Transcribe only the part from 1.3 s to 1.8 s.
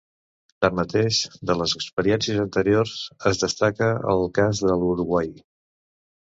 de les